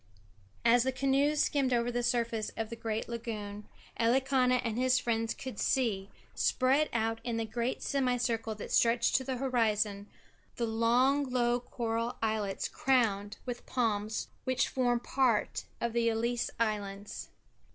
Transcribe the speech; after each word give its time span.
As 0.65 0.81
the 0.81 0.91
canoes 0.91 1.43
skimmed 1.43 1.71
over 1.71 1.91
the 1.91 2.01
surface 2.01 2.49
of 2.57 2.71
the 2.71 2.75
great 2.75 3.07
lagoon 3.07 3.67
Elikana 3.99 4.59
and 4.63 4.75
his 4.75 4.97
friends 4.97 5.35
could 5.35 5.59
see, 5.59 6.09
spread 6.33 6.89
out 6.91 7.21
in 7.23 7.39
a 7.39 7.45
great 7.45 7.83
semi 7.83 8.17
circle 8.17 8.55
that 8.55 8.71
stretched 8.71 9.15
to 9.17 9.23
the 9.23 9.37
horizon, 9.37 10.07
the 10.55 10.65
long 10.65 11.25
low 11.29 11.59
coral 11.59 12.15
islets 12.19 12.67
crowned 12.67 13.37
with 13.45 13.67
palms 13.67 14.29
which 14.43 14.69
form 14.69 14.99
part 14.99 15.65
of 15.79 15.93
the 15.93 16.09
Ellice 16.09 16.49
Islands. 16.59 17.29